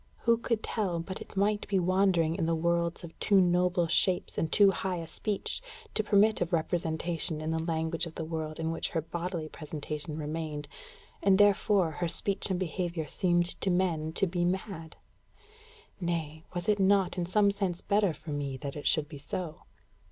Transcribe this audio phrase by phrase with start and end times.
[0.21, 4.51] Who could tell but it might be wandering in worlds of too noble shapes and
[4.51, 5.61] too high a speech,
[5.93, 10.17] to permit of representation in the language of the world in which her bodily presentation
[10.17, 10.67] remained,
[11.21, 14.95] and therefore her speech and behaviour seemed to men to be mad?
[15.99, 19.61] Nay, was it not in some sense better for me that it should be so?